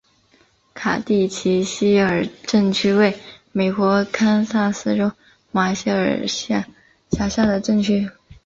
[0.73, 3.15] 卡蒂奇希尔镇区为
[3.51, 5.11] 美国堪萨斯州
[5.51, 6.65] 马歇尔县
[7.11, 8.09] 辖下的镇区。